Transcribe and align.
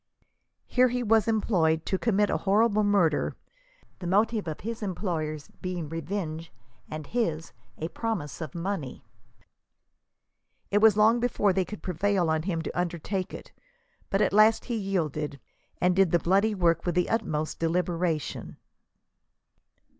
Here 0.65 0.87
he 0.87 1.03
was 1.03 1.27
employed 1.27 1.85
to 1.85 1.99
commit 1.99 2.31
a 2.31 2.37
horrible 2.37 2.83
murder, 2.83 3.35
the 3.99 4.07
motive 4.07 4.47
of 4.47 4.61
his 4.61 4.81
employers 4.81 5.51
being 5.61 5.89
revenge, 5.89 6.51
and 6.89 7.05
his, 7.05 7.53
a 7.77 7.87
promise 7.87 8.41
of 8.41 8.55
money. 8.55 9.05
It 10.71 10.79
was 10.79 10.97
long 10.97 11.19
before 11.19 11.53
they 11.53 11.65
could 11.65 11.83
prevail 11.83 12.31
on 12.31 12.41
him 12.41 12.63
to 12.63 12.71
undertake 12.75 13.31
it, 13.31 13.51
but 14.09 14.23
at 14.23 14.33
last 14.33 14.65
he 14.65 14.75
yielded, 14.75 15.39
and 15.79 15.95
did 15.95 16.09
the 16.09 16.17
bloody 16.17 16.55
work 16.55 16.83
with 16.83 16.95
the 16.95 17.07
utmost 17.07 17.59
deliberation. 17.59 18.57